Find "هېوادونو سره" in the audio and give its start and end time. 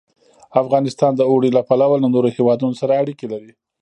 2.37-2.99